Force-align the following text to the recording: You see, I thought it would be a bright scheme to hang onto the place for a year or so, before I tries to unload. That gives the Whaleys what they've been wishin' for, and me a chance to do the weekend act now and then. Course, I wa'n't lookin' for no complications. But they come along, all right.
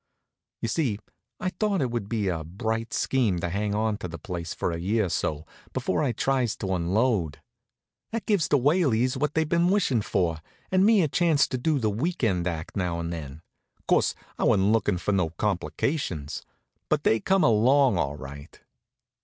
You 0.63 0.67
see, 0.67 0.97
I 1.39 1.49
thought 1.51 1.79
it 1.79 1.91
would 1.91 2.09
be 2.09 2.27
a 2.27 2.43
bright 2.43 2.91
scheme 2.91 3.37
to 3.37 3.49
hang 3.49 3.75
onto 3.75 4.07
the 4.07 4.17
place 4.17 4.51
for 4.51 4.71
a 4.71 4.79
year 4.79 5.05
or 5.05 5.09
so, 5.09 5.45
before 5.73 6.01
I 6.01 6.11
tries 6.11 6.55
to 6.55 6.73
unload. 6.73 7.39
That 8.11 8.25
gives 8.25 8.47
the 8.47 8.57
Whaleys 8.57 9.15
what 9.15 9.35
they've 9.35 9.47
been 9.47 9.69
wishin' 9.69 10.01
for, 10.01 10.39
and 10.71 10.83
me 10.87 11.03
a 11.03 11.07
chance 11.07 11.45
to 11.49 11.57
do 11.59 11.77
the 11.77 11.91
weekend 11.91 12.47
act 12.47 12.75
now 12.75 12.99
and 12.99 13.13
then. 13.13 13.43
Course, 13.87 14.15
I 14.39 14.43
wa'n't 14.45 14.71
lookin' 14.71 14.97
for 14.97 15.11
no 15.11 15.29
complications. 15.37 16.41
But 16.89 17.03
they 17.03 17.19
come 17.19 17.43
along, 17.43 17.99
all 17.99 18.15
right. 18.15 18.59